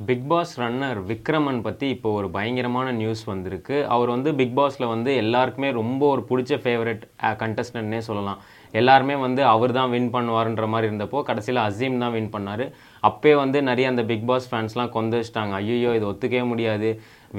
Big 0.00 0.24
pass 0.30 0.52
runner 0.60 0.98
Vikraman 1.08 1.60
பற்றி 1.66 1.86
இப்போ 1.94 2.08
ஒரு 2.18 2.28
பயங்கரமான 2.36 2.88
நியூஸ் 3.00 3.22
வந்திருக்கு. 3.30 3.76
அவர் 3.94 4.10
வந்து 4.14 4.30
பிக் 4.40 4.56
பாஸில் 4.56 4.86
வந்து 4.92 5.10
எல்லாருக்குமே 5.20 5.68
ரொம்ப 5.78 6.02
ஒரு 6.14 6.22
பிடிச்ச 6.30 6.58
ஃபேவரட் 6.62 7.02
கண்டஸ்டன்ட்னே 7.42 8.00
சொல்லலாம். 8.08 8.40
எல்லாருமே 8.80 9.16
வந்து 9.26 9.42
அவர் 9.52 9.76
தான் 9.78 9.92
வின் 9.94 10.10
பண்ணுவார்ன்ற 10.16 10.66
மாதிரி 10.72 10.88
இருந்தப்போ 10.90 11.20
கடைசியில் 11.28 11.64
அசீம் 11.66 12.02
தான் 12.02 12.14
வின் 12.16 12.32
பண்ணார். 12.34 12.64
அப்போயே 13.10 13.34
வந்து 13.42 13.60
நிறைய 13.70 13.92
அந்த 13.92 14.04
பிக் 14.10 14.26
பாஸ் 14.30 14.50
ஃபேன்ஸ்லாம் 14.52 14.94
கொந்தளிச்சிட்டாங்க 14.96 15.54
ஐயோ 15.62 15.92
இது 15.98 16.10
ஒத்துக்கவே 16.12 16.44
முடியாது. 16.52 16.90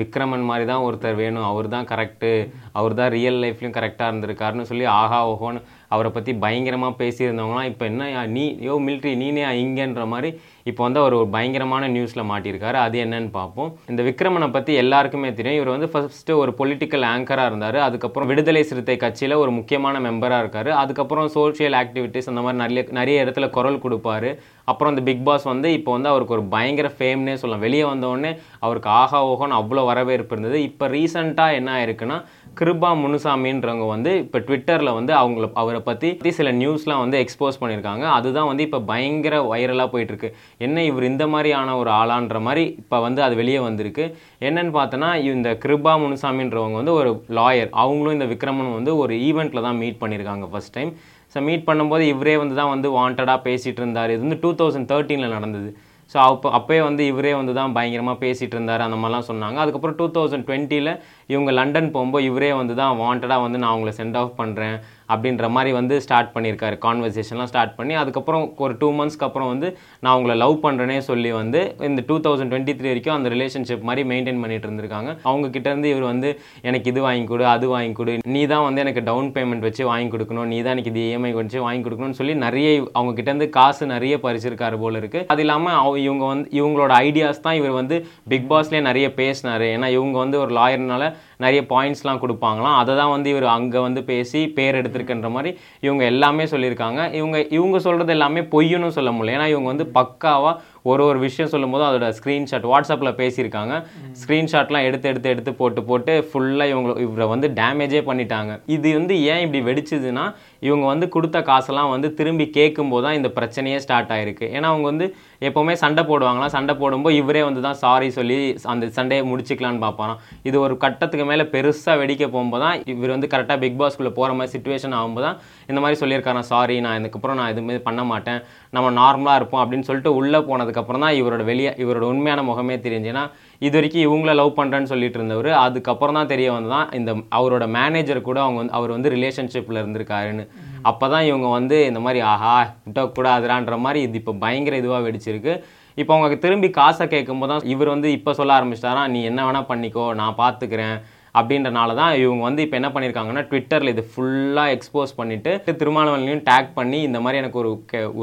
விக்ரமன் 0.02 0.48
மாதிரி 0.50 0.66
தான் 0.72 0.86
ஒருத்தர் 0.86 1.22
வேணும். 1.24 1.48
அவர் 1.52 1.68
தான் 1.76 1.90
கரெக்டு 1.92 2.32
அவர் 2.80 3.00
தான் 3.02 3.14
ரியல் 3.18 3.42
லைஃப்லையும் 3.44 3.78
கரெக்டாக 3.80 4.12
இருந்திருக்காருன்னு 4.12 4.70
சொல்லி 4.72 4.88
ஆஹா 5.00 5.20
ஓஹோன்னு 5.34 5.62
அவரை 5.94 6.10
பற்றி 6.18 6.32
பயங்கரமாக 6.46 7.00
பேசியிருந்தவங்களாம் 7.02 7.70
இப்போ 7.72 7.86
என்ன 7.92 8.26
நீ 8.36 8.44
யோ 8.68 8.76
மிலிட்ரி 8.88 9.14
நீனே 9.24 9.46
இங்கன்ற 9.64 10.04
மாதிரி 10.14 10.32
இப்போ 10.70 10.82
வந்து 10.86 11.00
அவர் 11.02 11.16
ஒரு 11.18 11.28
பயங்கரமான 11.34 11.88
நியூஸில் 11.96 12.28
மாட்டியிருக்காரு. 12.30 12.78
அது 12.86 12.96
என்னன்னு 13.04 13.30
பார்ப்போம் 13.38 13.70
இந்த 13.92 14.02
விக்ரமனை 14.08 14.48
பற்றி 14.56 14.72
எல்லாருக்குமே 14.84 15.30
தெரியும். 15.40 15.58
இவர் 15.60 15.72
வந்து 15.74 15.90
ஃபஸ்ட்டு 15.94 16.38
ஒரு 16.44 16.52
பொலிட்டிக்கல் 16.60 17.06
ஆங்கராக 17.12 17.50
இருந்தார். 17.52 17.78
அதுக்கப்புறம் 17.88 18.30
விடுதலை 18.32 18.64
சிறுத்தை 18.70 18.96
கட்சியில் 19.04 19.36
ஒரு 19.44 19.52
முக்கியமான 19.58 20.00
மெம்பராக 20.08 20.44
இருக்கார். 20.44 20.70
அதுக்கப்புறம் 20.84 21.28
சோஷியல் 21.38 21.78
ஆக்டிவிட்டீஸ் 21.82 22.30
அந்த 22.32 22.44
மாதிரி 22.46 22.62
நிறைய 22.64 22.84
நிறைய 23.00 23.26
இடத்துல 23.26 23.50
குரல் 23.58 23.84
கொடுப்பாரு. 23.86 24.32
அப்புறம் 24.72 24.92
இந்த 24.94 25.04
பிக் 25.10 25.26
பாஸ் 25.28 25.46
வந்து 25.52 25.70
இப்போ 25.78 25.92
வந்து 25.96 26.12
அவருக்கு 26.14 26.36
ஒரு 26.38 26.46
பயங்கர 26.56 26.88
ஃபேம்னே 26.98 27.36
சொல்லலாம். 27.42 27.66
வெளியே 27.68 27.86
வந்தோடனே 27.92 28.32
அவருக்கு 28.66 28.90
ஆஹா 29.02 29.20
ஓஹோன்னு 29.32 29.60
அவ்வளோ 29.62 29.84
வரவேற்பு 29.92 30.34
இருந்தது. 30.36 30.60
இப்போ 30.70 30.88
ரீசெண்டாக 30.96 31.58
என்ன 31.60 31.70
ஆயிருக்குன்னா 31.78 32.18
கிருபா 32.60 32.90
முனுசாமின்றவங்க 33.04 33.86
வந்து 33.94 34.12
இப்போ 34.24 34.38
ட்விட்டரில் 34.48 34.92
வந்து 34.98 35.14
அவங்கள 35.22 35.46
அவரை 35.62 35.80
பற்றி 35.88 36.32
சில 36.38 36.52
நியூஸ்லாம் 36.60 37.02
வந்து 37.04 37.18
எக்ஸ்போஸ் 37.24 37.60
பண்ணியிருக்காங்க. 37.62 38.06
அதுதான் 38.18 38.50
வந்து 38.50 38.66
இப்போ 38.68 38.80
பயங்கர 38.92 39.38
வைரலாக 39.52 39.90
போயிட்டுருக்கு. 39.94 40.30
என்ன 40.66 40.84
இவர் 40.90 41.06
இந்த 41.12 41.26
மாதிரியான 41.34 41.76
ஒரு 41.82 41.92
ஆளான்ற 42.00 42.40
மாதிரி 42.48 42.64
இப்போ 42.82 43.00
வந்து 43.08 43.22
அது 43.28 43.36
வெளியே 43.42 43.62
வந்திருக்கு. 43.68 44.06
என்னன்னு 44.50 44.74
பார்த்தோன்னா 44.80 45.10
இந்த 45.32 45.52
கிருபா 45.66 45.96
முனுசாமின்றவங்க 46.04 46.78
வந்து 46.82 46.96
ஒரு 47.00 47.12
லாயர் 47.40 47.74
அவங்களும் 47.84 48.18
இந்த 48.18 48.30
விக்ரமன் 48.34 48.76
வந்து 48.78 48.94
ஒரு 49.04 49.16
ஈவெண்ட்டில் 49.30 49.66
தான் 49.68 49.80
மீட் 49.84 50.02
பண்ணியிருக்காங்க 50.04 50.48
ஃபஸ்ட் 50.54 50.76
டைம் 50.78 50.94
ஸோ 51.34 51.42
மீட் 51.50 51.68
பண்ணும்போது 51.70 52.04
இவரே 52.14 52.36
வந்து 52.42 52.56
தான் 52.62 52.74
வந்து 52.76 52.88
வாண்டடாக 53.00 53.40
பேசிகிட்டு 53.48 53.82
இருந்தார். 53.84 54.14
இது 54.16 54.24
வந்து 54.26 54.42
டூ 54.44 54.52
தௌசண்ட் 54.62 54.90
தேர்ட்டீனில் 54.92 55.36
நடந்தது. 55.38 55.70
ஸோ 56.12 56.18
அப்போ 56.30 56.48
அப்போயே 56.58 56.82
வந்து 56.88 57.04
இவரே 57.12 57.32
வந்து 57.40 57.54
தான் 57.60 57.74
பயங்கரமாக 57.78 58.18
பேசிகிட்டு 58.24 58.56
இருந்தார் 58.58 58.86
அந்த 58.88 58.98
மாதிரிலாம் 59.02 59.28
சொன்னாங்க. 59.30 59.58
அதுக்கப்புறம் 59.64 59.98
டூ 60.00 60.06
தௌசண்ட் 60.18 60.46
டுவெண்ட்டியில் 60.50 60.92
இவங்க 61.34 61.52
லண்டன் 61.60 61.90
போகும்போது 61.96 62.26
இவரே 62.30 62.52
வந்து 62.60 62.76
தான் 62.82 62.94
வாண்டடாக 63.02 63.46
வந்து 63.46 63.62
நான் 63.64 63.74
அவங்கள 63.74 63.94
சென்ட் 64.00 64.18
ஆஃப் 64.22 64.36
பண்ணுறேன் 64.42 64.76
அப்படின்ற 65.14 65.48
மாதிரி 65.56 65.72
வந்து 65.80 65.96
ஸ்டார்ட் 66.06 66.32
பண்ணியிருக்காரு. 66.36 66.78
கான்வர்சேஷன்லாம் 66.86 67.50
ஸ்டார்ட் 67.52 67.76
பண்ணி 67.80 67.96
அதுக்கப்புறம் 68.02 68.46
ஒரு 68.66 68.76
டூ 68.82 68.90
மந்த்ஸ்க்கு 69.00 69.28
அப்புறம் 69.28 69.50
வந்து 69.54 69.68
நான் 70.04 70.16
உங்களை 70.20 70.36
லவ் 70.44 70.56
பண்ணுறேனே 70.66 70.98
சொல்லி 71.10 71.32
வந்து 71.42 71.62
இந்த 71.90 72.04
டூ 72.10 72.18
தௌசண்ட் 72.28 72.52
டுவெண்ட்டி 72.54 72.76
த்ரீ 72.80 72.90
வரைக்கும் 72.92 73.16
அந்த 73.18 73.30
ரிலேஷன்ஷிப் 73.36 73.88
மாதிரி 73.90 74.04
மெயின்டைன் 74.12 74.42
பண்ணிட்டு 74.44 74.68
இருந்திருக்காங்க. 74.70 75.12
அவங்க 75.30 75.48
கிட்டேருந்து 75.56 75.92
இவர் 75.94 76.08
வந்து 76.12 76.32
எனக்கு 76.70 76.90
இது 76.94 77.04
வாங்கி 77.08 77.26
கொடு 77.32 77.46
அது 77.56 77.66
வாங்கி 77.76 77.94
கொடு. 78.00 78.16
நீ 78.36 78.44
தான் 78.54 78.66
வந்து 78.68 78.84
எனக்கு 78.86 79.04
டவுன் 79.10 79.30
பேமெண்ட் 79.38 79.68
வச்சு 79.68 79.84
வாங்கி 79.92 80.10
கொடுக்கணும். 80.16 80.50
நீ 80.54 80.60
தான் 80.66 80.76
எனக்கு 80.78 80.94
இது 80.94 81.04
இஎம்ஐ 81.10 81.34
வச்சு 81.40 81.60
வாங்கி 81.68 81.84
கொடுக்கணும்னு 81.88 82.20
சொல்லி 82.22 82.36
நிறைய 82.46 82.68
அவங்க 82.98 83.14
கிட்டேருந்து 83.20 83.50
காசு 83.60 83.84
நிறைய 83.96 84.16
பறிச்சிருக்காரு 84.26 84.80
போல 84.84 85.02
இருக்கு. 85.04 85.22
அது 85.34 85.44
இல்லாமல் 85.46 86.00
இவங்க 86.08 86.26
வந்து 86.34 86.48
இவங்களோட 86.60 86.92
ஐடியாஸ் 87.08 87.44
தான் 87.48 87.60
இவர் 87.62 87.80
வந்து 87.82 87.98
பிக் 88.34 88.50
பாஸ்லேயே 88.52 88.84
நிறைய 88.90 89.08
பேசினார். 89.22 89.66
ஏன்னா 89.76 89.90
இவங்க 89.98 90.18
வந்து 90.24 90.38
ஒரு 90.44 90.54
லாயர்னால 90.60 91.04
நிறைய 91.38 91.62
பாயிண்ட்ஸ்லாம் 91.70 92.22
கொடுப்பாங்களாம். 92.24 92.78
அதை 92.82 92.96
தான் 92.96 93.10
வந்து 93.10 93.30
இவர் 93.30 93.48
அங்கே 93.58 93.80
வந்து 93.80 94.04
பேசி 94.04 94.42
பேர் 94.48 94.80
எடுத்திருக்கின்ற 94.82 95.30
மாதிரி 95.30 95.52
இவங்க 95.80 96.04
எல்லாமே 96.04 96.44
சொல்லியிருக்காங்க. 96.44 97.14
இவங்க 97.14 97.40
இவங்க 97.58 97.80
சொல்கிறது 97.80 98.12
எல்லாமே 98.12 98.42
பொய்யுன்னு 98.42 98.96
சொல்ல 99.00 99.12
முடியல. 99.12 99.36
ஏன்னா 99.38 99.48
இவங்க 99.48 99.70
வந்து 99.74 99.88
பக்காவாக 100.00 100.56
ஒரு 100.92 101.04
ஒரு 101.10 101.20
விஷயம் 101.26 101.52
சொல்லும்போது 101.54 101.84
அதோட 101.90 102.08
ஸ்க்ரீன்ஷாட் 102.18 102.66
வாட்ஸ்அப்பில் 102.72 103.18
பேசியிருக்காங்க. 103.22 103.74
ஸ்க்ரீன்ஷாட்லாம் 104.22 104.88
எடுத்து 104.90 105.10
எடுத்து 105.12 105.32
எடுத்து 105.34 105.52
போட்டு 105.62 105.84
போட்டு 105.90 106.14
ஃபுல்லாக 106.30 106.72
இவங்க 106.74 106.96
இவரை 107.06 107.28
வந்து 107.34 107.48
டேமேஜே 107.60 108.02
பண்ணிட்டாங்க. 108.10 108.52
இது 108.76 108.90
வந்து 109.00 109.16
ஏன் 109.34 109.44
இப்படி 109.46 109.62
வெடிச்சதுன்னா 109.70 110.26
இவங்க 110.68 110.86
வந்து 110.94 111.08
கொடுத்த 111.16 111.38
காசெல்லாம் 111.52 111.94
வந்து 111.96 112.10
திரும்பி 112.20 112.46
கேட்கும்போது 112.58 113.06
தான் 113.08 113.18
இந்த 113.20 113.32
பிரச்சனையே 113.38 113.80
ஸ்டார்ட் 113.86 114.14
ஆயிருக்கு. 114.16 114.46
ஏன்னா 114.58 114.68
அவங்க 114.74 114.88
வந்து 114.92 115.08
எப்போவுமே 115.48 115.74
சண்டை 115.84 116.04
போடுவாங்களாம் 116.10 116.54
சண்டை 116.58 116.74
போடும்போது 116.82 117.16
இவரே 117.22 117.42
வந்து 117.48 117.62
தான் 117.68 117.80
சாரி 117.84 118.08
சொல்லி 118.20 118.38
அந்த 118.74 118.86
சண்டையை 118.98 119.24
முடிச்சுக்கலான்னு 119.32 119.84
பார்ப்பாராம். 119.86 120.22
இது 120.50 120.58
ஒரு 120.66 120.76
கட்டத்துக்கு 120.84 121.26
மேலே 121.32 121.46
பெருசாக 121.56 121.96
வெடிக்க 122.02 122.24
போகும்போது 122.36 122.64
தான் 122.66 122.78
இவர் 122.94 123.14
வந்து 123.16 123.30
கரெக்டாக 123.34 123.60
பிக் 123.64 123.80
பாஸ்க்குள்ளே 123.82 124.14
போகிற 124.20 124.34
மாதிரி 124.40 124.54
சுச்சுவேஷன் 124.56 124.96
ஆகும்போது 125.00 125.26
தான் 125.28 125.38
இந்த 125.72 125.80
மாதிரி 125.84 126.00
சொல்லியிருக்காராம். 126.04 126.48
சாரி 126.54 126.78
நான் 126.86 127.00
இதுக்கப்புறம் 127.02 127.40
நான் 127.42 127.52
எதுவுமே 127.54 127.78
பண்ண 127.90 128.04
மாட்டேன். 128.14 128.40
நம்ம 128.78 128.88
நார்மலாக 129.02 129.40
இருப்போம் 129.40 129.64
அப்படின்னு 129.64 129.88
சொல்லிட்டு 129.90 130.14
உள்ளே 130.22 130.42
அதுக்கப்புறம் 130.76 131.04
தான் 131.04 131.18
இவரோட 131.20 131.44
வெளியே 131.50 131.72
இவரோட 131.84 132.06
உண்மையான 132.14 132.40
முகமே 132.48 132.76
தெரிஞ்சுன்னா 132.86 133.22
இது 133.62 133.76
வரைக்கும் 133.78 134.06
இவங்கள 134.08 134.32
லவ் 134.40 134.58
பண்ணுறேன்னு 134.58 134.92
சொல்லிட்டு 134.92 135.18
இருந்தவர் 135.20 135.50
அதுக்கப்புறம் 135.66 136.18
தான் 136.20 136.32
தெரிய 136.32 136.48
வந்து 136.56 136.70
தான் 136.76 136.90
இந்த 136.98 137.12
அவரோட 137.38 137.66
மேனேஜர் 137.78 138.20
கூட 138.28 138.40
அவங்க 138.46 138.60
வந்து 138.62 138.76
அவர் 138.80 138.92
வந்து 138.96 139.10
ரிலேஷன்ஷிப்பில் 139.16 139.80
இருந்திருக்காருன்னு. 139.82 140.46
அப்போ 140.90 141.06
தான் 141.14 141.26
இவங்க 141.30 141.48
வந்து 141.58 141.78
இந்த 141.90 142.00
மாதிரி 142.06 142.20
ஆஹா 142.34 142.56
விட்டக்கூடாதுரான்ற 142.88 143.78
மாதிரி 143.86 144.02
இது 144.08 144.20
இப்போ 144.22 144.34
பயங்கர 144.44 144.76
இதுவாக 144.82 145.02
வெடிச்சிருக்கு. 145.08 145.54
இப்போ 145.98 146.12
அவங்க 146.16 146.38
திரும்பி 146.46 146.70
காசை 146.80 147.06
கேட்கும்போது 147.16 147.52
தான் 147.54 147.70
இவர் 147.74 147.94
வந்து 147.96 148.10
இப்போ 148.18 148.32
சொல்ல 148.40 148.58
ஆரம்பிச்சிட்டாரா 148.58 149.04
நீ 149.14 149.22
என்ன 149.32 149.46
வேணால் 149.48 149.70
பண்ணிக்கோ 149.72 150.08
நான் 150.22 150.40
பார்த்துக்கிறேன் 150.44 150.98
அப்படின்றனால 151.40 151.96
தான் 152.00 152.12
இவங்க 152.24 152.44
வந்து 152.48 152.64
இப்போ 152.66 152.78
என்ன 152.80 152.90
பண்ணியிருக்காங்கன்னா 152.94 153.44
ட்விட்டரில் 153.50 153.94
இது 153.94 154.04
ஃபுல்லாக 154.12 154.74
எக்ஸ்போஸ் 154.76 155.14
பண்ணிவிட்டு 155.20 155.74
திருமாவளவனையும் 155.82 156.44
டேக் 156.50 156.70
பண்ணி 156.80 157.00
இந்த 157.08 157.20
மாதிரி 157.24 157.42
எனக்கு 157.44 157.60
ஒரு 157.64 157.72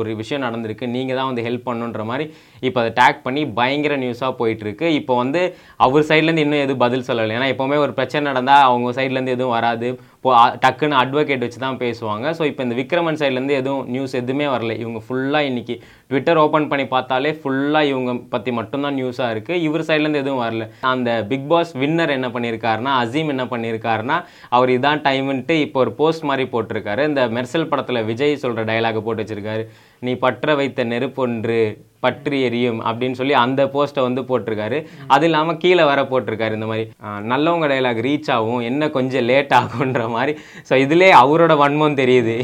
ஒரு 0.01 0.11
விஷயம் 0.21 0.45
நடந்திருக்கு 0.47 0.87
நீங்கள் 0.97 1.19
தான் 1.21 1.31
வந்து 1.31 1.47
ஹெல்ப் 1.49 1.67
பண்ணுன்ற 1.69 2.05
மாதிரி 2.11 2.27
இப்போ 2.69 2.79
அதை 2.83 2.93
டேக் 3.01 3.21
பண்ணி 3.27 3.43
பயங்கர 3.59 3.95
நியூஸாக 4.05 4.33
போயிட்டுருக்கு. 4.41 4.87
இப்போ 5.01 5.13
வந்து 5.23 5.41
அவர் 5.87 6.09
சைட்லேருந்து 6.11 6.45
இன்னும் 6.47 6.65
எதுவும் 6.67 6.85
பதில் 6.87 7.09
சொல்லலை. 7.09 7.35
ஏன்னா 7.39 7.51
எப்போவுமே 7.55 7.79
ஒரு 7.85 7.93
பிரச்சனை 7.99 8.25
நடந்தால் 8.31 8.67
அவங்க 8.69 8.93
சைட்லேருந்து 8.99 9.37
எதுவும் 9.37 9.57
வராது. 9.59 9.89
இப்போ 10.23 10.33
டக்குன்னு 10.63 10.97
அட்வொகேட் 10.99 11.45
வச்சு 11.45 11.61
தான் 11.63 11.79
பேசுவாங்க. 11.81 12.27
ஸோ 12.39 12.43
இப்போ 12.51 12.63
இந்த 12.67 12.75
விக்ரமன் 12.81 13.19
சைட்லேருந்து 13.21 13.57
எதுவும் 13.61 13.87
நியூஸ் 13.95 14.13
எதுவுமே 14.21 14.47
வரல. 14.53 14.73
இவங்க 14.83 15.01
ஃபுல்லாக 15.07 15.49
இன்றைக்கி 15.51 15.75
ட்விட்டர் 16.11 16.41
ஓப்பன் 16.45 16.69
பண்ணி 16.73 16.85
பார்த்தாலே 16.93 17.31
ஃபுல்லாக 17.41 17.91
இவங்க 17.93 18.13
பற்றி 18.35 18.51
மட்டும்தான் 18.59 18.97
நியூஸாக 19.01 19.33
இருக்குது 19.35 19.63
இவர் 19.67 19.87
சைட்லேருந்து 19.89 20.23
எதுவும் 20.25 20.43
வரல. 20.45 20.67
அந்த 20.93 21.11
பிக் 21.31 21.49
பாஸ் 21.53 21.73
வின்னர் 21.83 22.17
என்ன 22.19 22.29
பண்ணியிருக்காருன்னா 22.37 22.93
அசீம் 23.03 23.33
என்ன 23.35 23.47
பண்ணியிருக்காருன்னா 23.53 24.19
அவர் 24.59 24.77
இதான் 24.77 25.05
டைம்ன்ட்டு 25.09 25.57
இப்போ 25.67 25.81
ஒரு 25.85 25.95
போஸ்ட் 26.03 26.29
மாதிரி 26.31 26.47
போட்டிருக்காரு. 26.55 27.05
இந்த 27.13 27.25
மெர்சல் 27.39 27.71
படத்தில் 27.73 28.07
விஜய் 28.13 28.43
சொல்கிற 28.45 28.65
டயலாக் 28.71 29.07
போட்டு 29.09 29.25
வச்சுருக்காரு. 29.25 29.65
நீ 30.07 30.15
பற்ற 30.27 30.55
வைத்த 30.61 30.85
நெருப்பொன்று 30.93 31.63
பற்றி 32.05 32.39
எரியும் 32.49 32.81
அப்படின்னு 32.89 33.19
சொல்லி 33.21 33.35
அந்த 33.45 33.63
போஸ்ட்டை 33.75 34.03
வந்து 34.07 34.23
போட்டிருக்காரு. 34.31 34.79
அது 35.15 35.27
இல்லாமல் 35.29 35.59
கீழே 35.63 35.85
வர 35.91 36.01
போட்டிருக்காரு 36.13 36.57
இந்த 36.59 36.69
மாதிரி. 36.71 36.85
நல்லவங்க 37.33 37.67
டைலாக் 37.73 38.01
ரீச் 38.09 38.31
ஆகும் 38.37 38.63
என்ன 38.71 38.89
கொஞ்சம் 38.97 39.27
லேட் 39.31 39.55
ஆகுன்ற 39.61 40.03
மாதிரி. 40.17 40.35
ஸோ 40.69 40.75
இதுலே 40.85 41.11
அவரோட 41.23 41.55
வன்மம் 41.63 41.99
தெரியுது. 42.03 42.37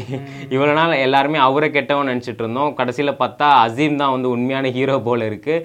இவ்வளோ 0.55 0.73
நாள் 0.79 1.01
எல்லாருமே 1.07 1.39
அவரை 1.47 1.69
கெட்டவன் 1.77 2.11
நினச்சிட்டு 2.11 2.43
இருந்தோம். 2.45 2.73
கடைசியில் 2.79 3.19
பார்த்தா 3.23 3.49
அசீம் 3.65 3.99
தான் 4.03 4.13
வந்து 4.15 4.29
உண்மையான 4.35 4.71
ஹீரோ 4.77 4.97
போல 5.07 5.25
இருக்கு. 5.31 5.55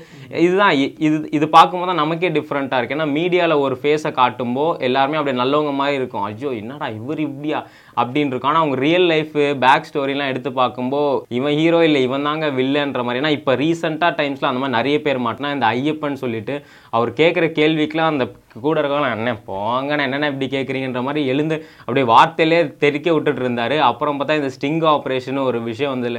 இதுதான் 0.43 0.75
இது 1.07 1.17
இது 1.37 1.47
பார்க்கும்போது 1.57 1.91
தான் 1.91 2.01
நமக்கே 2.03 2.31
டிஃப்ரெண்ட்டாக 2.37 2.79
இருக்குது 2.81 2.97
ஏன்னா 2.99 3.09
மீடியாவில் 3.17 3.63
ஒரு 3.65 3.77
ஃபேஸை 3.81 4.11
காட்டும்போ 4.21 4.67
எல்லாருமே 4.89 5.19
அப்படியே 5.21 5.39
நல்லவங்க 5.41 5.73
மாதிரி 5.81 5.99
இருக்கும். 6.01 6.25
ஐயோ 6.29 6.51
என்னடா 6.61 6.89
இவர் 7.01 7.23
இப்படியா? 7.29 7.61
அப்படின்னு 8.01 8.33
இருக்கும். 8.33 8.51
ஆனால் 8.53 8.63
அவங்க 8.63 8.77
ரியல் 8.85 9.09
லைஃப் 9.13 9.35
பேக் 9.65 9.89
ஸ்டோரிலாம் 9.91 10.31
எடுத்து 10.33 10.51
பார்க்கும்போ 10.61 11.03
இவன் 11.39 11.59
ஹீரோ 11.61 11.81
இல்லை 11.89 12.01
இவன் 12.07 12.27
தாங்க 12.29 12.47
வில்லன்ற 12.61 13.03
மாதிரி. 13.07 13.21
ஏன்னா 13.23 13.35
இப்போ 13.39 13.55
ரீசெண்டாக 13.65 14.13
டைம்ஸில் 14.21 14.51
அந்த 14.51 14.63
மாதிரி 14.63 14.79
நிறைய 14.79 14.97
பேர் 15.07 15.27
மாட்டினா 15.27 15.53
இந்த 15.57 15.67
ஐயப்பன் 15.77 16.23
சொல்லிட்டு 16.25 16.57
அவர் 16.97 17.13
கேட்குற 17.21 17.47
கேள்விக்கெலாம் 17.61 18.13
அந்த 18.15 18.27
கூட 18.65 18.77
இருக்கலாம் 18.81 19.13
என்ன 19.21 19.31
போங்கண்ணா 19.47 20.05
என்னென்ன 20.07 20.29
இப்படி 20.33 20.49
கேட்குறீங்கன்ற 20.51 21.01
மாதிரி 21.07 21.23
எழுந்து 21.33 21.57
அப்படியே 21.85 22.07
வார்த்தையிலே 22.13 22.59
தெறிக்க 22.83 23.09
விட்டுட்டு 23.15 23.43
இருந்தார். 23.45 23.75
அப்புறம் 23.89 24.19
பார்த்தா 24.19 24.39
இந்த 24.41 24.51
ஸ்டிங் 24.57 24.83
ஆப்ரேஷன் 24.93 25.41
ஒரு 25.49 25.61
விஷயம் 25.71 25.95
வந்து 25.95 26.11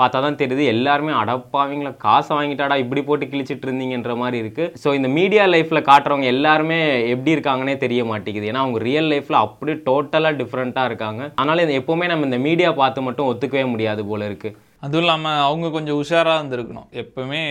பார்த்தா 0.00 0.18
தான் 0.24 0.38
தெரியுது 0.40 0.64
எல்லாருமே 0.74 1.12
அடப்பாவீங்களா 1.20 1.92
காசை 2.04 2.30
வாங்கிட்டாடா 2.36 2.76
இப்படி 2.82 3.02
போட்டு 3.08 3.26
கிழிச்சிட்டு 3.32 3.66
இருந்தீங்கன்ற 3.68 4.14
மாதிரி 4.22 4.36
இருக்குது 4.42 4.80
ஸோ 4.82 4.94
இந்த 4.98 5.08
மீடியா 5.18 5.44
லைஃப்பில் 5.54 5.86
காட்டுறவங்க 5.90 6.28
எல்லாருமே 6.34 6.78
எப்படி 7.14 7.34
இருக்காங்கன்னே 7.36 7.76
தெரிய 7.84 8.02
மாட்டேங்குது. 8.10 8.48
ஏன்னா 8.50 8.62
அவங்க 8.64 8.80
ரியல் 8.88 9.10
லைஃப்பில் 9.12 9.42
அப்படியே 9.44 9.78
டோட்டலாக 9.88 10.38
டிஃப்ரெண்ட்டாக 10.42 10.90
இருக்காங்க. 10.90 11.22
அதனால 11.40 11.64
இது 11.66 11.80
எப்போவுமே 11.80 12.08
நம்ம 12.12 12.28
இந்த 12.30 12.40
மீடியா 12.48 12.70
பார்த்து 12.82 13.06
மட்டும் 13.08 13.30
ஒத்துக்கவே 13.32 13.64
முடியாது 13.74 14.04
போல 14.10 14.28
இருக்குது 14.30 14.56
அதுவும் 14.84 15.04
இல்லாமல் 15.04 15.42
அவங்க 15.48 15.66
கொஞ்சம் 15.74 15.98
உஷாராக 16.00 16.38
இருந்திருக்கணும். 16.38 16.88
எப்பவுமே 17.02 17.42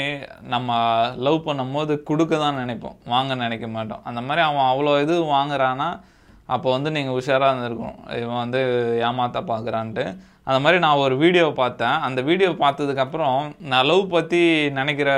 நம்ம 0.53 0.75
லவ் 1.27 1.37
பண்ணும்போது 1.47 1.93
கொடுக்க 2.09 2.33
தான் 2.43 2.59
நினைப்போம். 2.61 2.97
வாங்க 3.13 3.35
நினைக்க 3.43 3.67
மாட்டோம். 3.75 4.03
அந்த 4.09 4.21
மாதிரி 4.27 4.41
அவன் 4.47 4.67
அவ்வளோ 4.71 4.91
இது 5.05 5.15
வாங்குறான்னா 5.37 5.87
அப்போ 6.45 6.71
வந்து 6.71 6.91
நீங்கள் 6.91 7.17
உஷாராக 7.19 7.53
இருந்திருக்கணும். 7.53 7.99
இவன் 8.21 8.41
வந்து 8.43 8.61
ஏமாத்த 9.09 9.41
பார்க்குறான்ட்டு 9.51 10.05
அந்த 10.43 10.59
மாதிரி 10.59 10.79
நான் 10.79 11.01
ஒரு 11.03 11.17
வீடியோ 11.17 11.45
பார்த்தேன். 11.55 11.99
அந்த 12.07 12.21
வீடியோ 12.21 12.49
பார்த்ததுக்கப்புறம் 12.49 13.51
நான் 13.71 13.85
லவ் 13.85 14.09
பற்றி 14.09 14.41
நினைக்கிற 14.69 15.11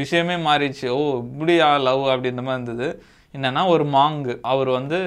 விஷயமே 0.00 0.36
மாறிடுச்சு. 0.48 0.88
ஓ 0.88 0.98
இப்படியா 1.18 1.76
லவ் 1.76 2.02
அப்படின்ற 2.14 2.42
மாதிரி 2.42 2.62
இருந்தது. 2.62 2.88
என்னென்னா 3.34 3.62
ஒரு 3.68 3.84
மாங்கு. 3.84 4.34
அவர் 4.40 4.68
வந்து 4.68 4.98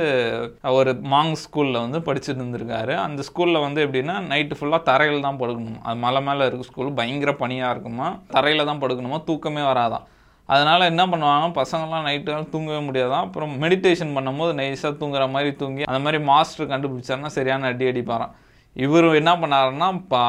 ஒரு 0.61 0.91
மாங் 0.93 1.33
ஸ்கூலில் 1.43 1.83
வந்து 1.85 1.99
படிச்சுட்டு 1.99 2.41
இருந்திருக்காரு. 2.41 2.95
அந்த 3.05 3.23
ஸ்கூலில் 3.29 3.63
வந்து 3.65 3.85
எப்படின்னா 3.85 4.15
நைட்டு 4.31 4.57
ஃபுல்லாக 4.59 4.87
தரையில் 4.89 5.25
தான் 5.27 5.39
படுக்கணும். 5.39 5.81
அது 5.83 5.95
மலை 5.95 6.21
மேலே 6.21 6.45
இருக்க 6.45 6.63
ஸ்கூல் 6.63 6.97
பயங்கர 7.01 7.33
பனியாக 7.33 7.71
இருக்குமா? 7.71 8.19
தரையில் 8.27 8.65
தான் 8.65 8.81
படுக்கணுமா? 8.81 9.23
தூக்கமே 9.23 9.61
வராதான் 9.61 10.07
அதனால் 10.49 10.89
என்ன 10.91 11.03
பண்ணுவாங்க? 11.11 11.47
பசங்கள்லாம் 11.61 12.07
நைட்டு 12.07 12.33
தூங்கவே 12.53 12.79
முடியாதான். 12.87 13.25
அப்புறம் 13.27 13.51
மெடிடேஷன் 13.63 14.15
பண்ணும்போது 14.17 14.53
நைஸாக 14.59 14.93
தூங்குற 15.01 15.25
மாதிரி 15.35 15.51
தூங்கி 15.61 15.83
அந்த 15.89 15.99
மாதிரி 16.05 16.19
மாஸ்டர் 16.31 16.71
கண்டுபிடிச்சாருன்னா 16.73 17.31
சரியான 17.37 17.69
அடி 17.73 17.85
அடிப்பாரான் 17.91 18.33
இவர் 18.75 19.07
என்ன 19.19 19.31
பண்ணாருன்னா 19.41 19.87
பா 20.11 20.21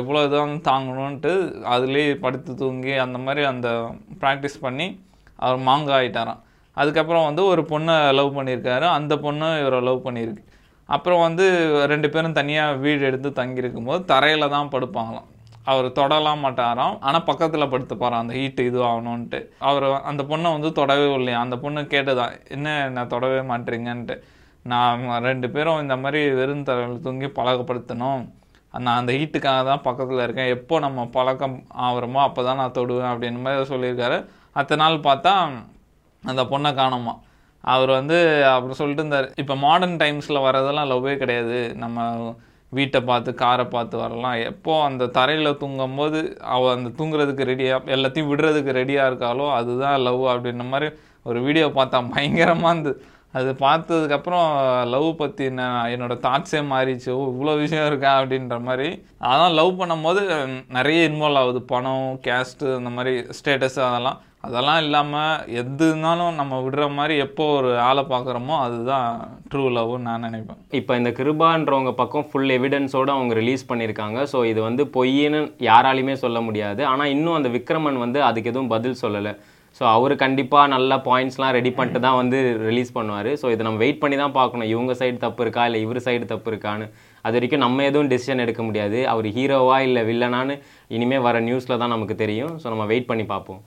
எவ்வளோ 0.00 0.22
இதாக 0.26 0.56
தாங்கணுன்ட்டு 0.68 1.32
அதுலேயே 1.74 2.14
படுத்து 2.24 2.54
தூங்கி 2.62 2.94
அந்த 3.04 3.18
மாதிரி 3.26 3.42
அந்த 3.52 3.68
ப்ராக்டிஸ் 4.22 4.58
பண்ணி 4.64 4.86
அவர் 5.44 5.60
மாங்காய் 5.68 5.98
ஆகிட்டாராம் 5.98 6.40
அதுக்கப்புறம் 6.76 7.26
வந்து 7.28 7.42
ஒரு 7.52 7.62
பொண்ணை 7.70 7.94
லவ் 8.18 8.36
பண்ணியிருக்காரு. 8.38 8.86
அந்த 8.98 9.14
பொண்ணு 9.24 9.46
இவரை 9.62 9.78
லவ் 9.88 10.04
பண்ணியிருக்கு. 10.06 10.42
அப்புறம் 10.88 11.22
வந்து 11.26 11.44
ரெண்டு 11.92 12.08
பேரும் 12.14 12.36
தனியாக 12.38 12.78
வீடு 12.84 13.02
எடுத்து 13.08 13.28
தங்கியிருக்கும் 13.40 13.88
போது 13.88 14.00
தரையில் 14.12 14.52
தான் 14.54 14.70
படுப்பாங்களாம். 14.74 15.28
அவர் 15.64 15.86
தொடலாம் 15.98 16.42
மாட்டாராம். 16.44 16.94
ஆனால் 17.06 17.26
பக்கத்தில் 17.28 17.70
படுத்துப்பாராம் 17.72 18.22
அந்த 18.24 18.34
ஹீட்டு 18.38 18.62
இது 18.70 18.78
ஆகணுன்ட்டு 18.90 19.40
அவர் 19.68 19.86
அந்த 20.10 20.22
பொண்ணை 20.30 20.50
வந்து 20.56 20.70
தொடவே 20.80 21.06
இல்லையா? 21.18 21.40
அந்த 21.44 21.56
பொண்ணு 21.64 21.80
கேட்டுதான் 21.94 22.34
என்ன 22.56 22.74
நான் 22.96 23.12
தொடவே 23.14 23.40
மாட்டேறீங்கன்ட்டு 23.52 24.16
நான் 24.72 25.24
ரெண்டு 25.28 25.48
பேரும் 25.50 25.82
இந்த 25.84 25.96
மாதிரி 25.96 26.20
வெறும் 26.38 26.66
தரையில் 26.68 27.04
தூங்கி 27.06 27.28
பழக்கப்படுத்தணும். 27.38 28.22
நான் 28.74 28.98
அந்த 29.00 29.12
ஹீட்டுக்காக 29.18 29.60
தான் 29.68 29.86
பக்கத்தில் 29.86 30.24
இருக்கேன். 30.24 30.52
எப்போ 30.56 30.74
நம்ம 30.86 31.06
பழக்கம் 31.16 31.56
ஆகிறோமோ 31.86 32.20
அப்போ 32.26 32.40
தான் 32.48 32.60
நான் 32.62 32.76
தொடுவேன் 32.78 33.10
அப்படின்னு 33.12 33.40
மாதிரி 33.46 33.70
சொல்லியிருக்காரு. 33.72 34.18
அத்தனை 34.60 34.80
நாள் 34.84 35.06
பார்த்தா 35.08 35.32
அந்த 36.22 36.42
பொண்ணை 36.52 36.70
காணோமா? 36.80 37.14
அவர் 37.64 37.90
வந்து 37.98 38.18
அப்படி 38.52 38.74
சொல்லிட்டு 38.80 39.02
இருந்தார். 39.02 39.26
இப்போ 39.42 39.54
மாடர்ன் 39.64 39.98
டைம்ஸில் 40.02 40.44
வரதெல்லாம் 40.46 40.90
லவ்வே 40.92 41.14
கிடையாது. 41.22 41.58
நம்ம 41.82 42.06
வீட்டை 42.78 43.00
பார்த்து 43.10 43.30
காரை 43.42 43.64
பார்த்து 43.74 43.96
வரலாம். 44.02 44.36
எப்போ 44.50 44.72
அந்த 44.88 45.10
தரையில் 45.18 45.58
தூங்கும்போது 45.62 46.18
அவள் 46.54 46.74
அந்த 46.76 46.90
தூங்குறதுக்கு 46.98 47.48
ரெடியாக 47.52 47.94
எல்லாத்தையும் 47.96 48.30
விடுறதுக்கு 48.32 48.76
ரெடியாக 48.80 49.08
இருக்காளோ 49.10 49.46
அதுதான் 49.58 50.04
லவ் 50.08 50.26
அப்படின்ற 50.34 50.66
மாதிரி 50.74 50.90
ஒரு 51.30 51.40
வீடியோ 51.46 51.66
பார்த்தா 51.78 51.98
பயங்கரமாக 52.14 52.74
இருந்து 52.74 52.92
அது 53.38 53.50
பார்த்ததுக்கப்புறம் 53.64 54.46
லவ் 54.92 55.08
பற்றி 55.18 55.44
நான் 55.58 55.90
என்னோட 55.94 56.14
தாட்ஸே 56.24 56.60
மாறிச்சு 56.70 57.10
இவ்வளோ 57.32 57.52
விஷயம் 57.60 57.86
இருக்கா 57.90 58.12
அப்படின்ற 58.20 58.56
மாதிரி. 58.68 58.88
அதான் 59.30 59.56
லவ் 59.58 59.78
பண்ணும்போது 59.80 60.22
நிறைய 60.76 61.08
இன்வால்வ் 61.10 61.40
ஆகுது. 61.42 61.60
பணம் 61.72 62.08
கேஸ்ட்டு 62.26 62.74
அந்த 62.78 62.90
மாதிரி 62.96 63.12
ஸ்டேட்டஸ் 63.38 63.78
அதெல்லாம். 63.88 64.18
அதெல்லாம் 64.46 64.78
இல்லாமல் 64.84 65.40
எது 65.60 65.86
இருந்தாலும் 65.88 66.38
நம்ம 66.40 66.58
விடுற 66.64 66.84
மாதிரி 66.98 67.14
எப்போ 67.24 67.44
ஒரு 67.56 67.70
ஆளை 67.88 68.02
பார்க்குறோமோ 68.12 68.54
அதுதான் 68.64 69.08
ட்ரூ 69.52 69.64
லவ்னு 69.76 70.06
நான் 70.08 70.24
நினைப்பேன். 70.26 70.60
இப்போ 70.78 70.92
இந்த 71.00 71.10
கிருபான்றவங்க 71.18 71.92
பக்கம் 72.00 72.26
ஃபுல் 72.28 72.52
எவிடன்ஸோடு 72.56 73.10
அவங்க 73.16 73.34
ரிலீஸ் 73.40 73.64
பண்ணியிருக்காங்க. 73.70 74.18
ஸோ 74.32 74.38
இது 74.50 74.60
வந்து 74.68 74.84
பொய்ன்னு 74.94 75.40
யாராலையுமே 75.68 76.14
சொல்ல 76.24 76.40
முடியாது. 76.46 76.82
ஆனால் 76.92 77.12
இன்னும் 77.14 77.38
அந்த 77.38 77.50
விக்ரமன் 77.56 77.98
வந்து 78.04 78.20
அதுக்கு 78.28 78.52
எதுவும் 78.52 78.72
பதில் 78.74 79.00
சொல்லலை. 79.02 79.32
ஸோ 79.78 79.84
அவர் 79.96 80.12
கண்டிப்பாக 80.22 80.70
நல்ல 80.74 80.96
பாயிண்ட்ஸ்லாம் 81.08 81.54
ரெடி 81.56 81.70
பண்ணிட்டு 81.78 82.00
தான் 82.06 82.18
வந்து 82.20 82.38
ரிலீஸ் 82.68 82.96
பண்ணுவார். 82.96 83.30
ஸோ 83.40 83.46
இதை 83.54 83.62
நம்ம 83.66 83.80
வெயிட் 83.84 84.00
பண்ணி 84.04 84.16
தான் 84.22 84.36
பார்க்கணும். 84.38 84.70
இவங்க 84.74 84.94
சைடு 85.00 85.18
தப்பு 85.26 85.44
இருக்கா? 85.44 85.64
இல்லை 85.68 85.80
இவர் 85.86 86.00
சைடு 86.06 86.24
தப்பு 86.32 86.50
இருக்கான்னு. 86.52 86.86
அது 87.26 87.36
வரைக்கும் 87.38 87.64
நம்ம 87.64 87.84
எதுவும் 87.90 88.10
டெசிஷன் 88.12 88.44
எடுக்க 88.46 88.62
முடியாது. 88.68 89.00
அவர் 89.12 89.28
ஹீரோவா 89.36 89.76
இல்லை 89.88 90.02
வில்லனான்னு 90.10 90.56
இனிமேல் 90.96 91.26
வர 91.28 91.42
நியூஸில் 91.48 91.80
தான் 91.82 91.94
நமக்கு 91.96 92.16
தெரியும். 92.24 92.56
ஸோ 92.62 92.66
நம்ம 92.74 92.86
வெயிட் 92.94 93.08
பண்ணி 93.12 93.26
பார்ப்போம். 93.34 93.60